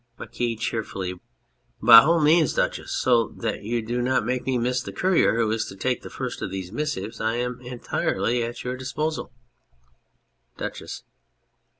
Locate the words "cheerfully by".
0.59-1.99